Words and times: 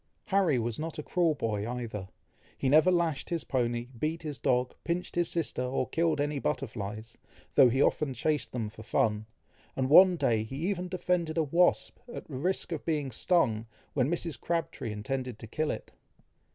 Harry 0.29 0.57
was 0.57 0.79
not 0.79 0.97
a 0.97 1.03
cruel 1.03 1.35
boy 1.35 1.69
either; 1.71 2.07
he 2.57 2.67
never 2.69 2.89
lashed 2.89 3.29
his 3.29 3.43
pony, 3.43 3.89
beat 3.99 4.23
his 4.23 4.39
dog, 4.39 4.73
pinched 4.83 5.13
his 5.13 5.29
sister, 5.29 5.61
or 5.61 5.87
killed 5.87 6.19
any 6.19 6.39
butterflies, 6.39 7.19
though 7.53 7.69
he 7.69 7.83
often 7.83 8.11
chased 8.11 8.51
them 8.51 8.67
for 8.67 8.81
fun, 8.81 9.27
and 9.75 9.91
one 9.91 10.15
day 10.15 10.41
he 10.43 10.55
even 10.67 10.87
defended 10.87 11.37
a 11.37 11.43
wasp, 11.43 11.99
at 12.11 12.25
the 12.27 12.35
risk 12.35 12.71
of 12.71 12.83
being 12.83 13.11
stung, 13.11 13.67
when 13.93 14.09
Mrs. 14.09 14.41
Crabtree 14.41 14.91
intended 14.91 15.37
to 15.37 15.45
kill 15.45 15.69
it. 15.69 15.91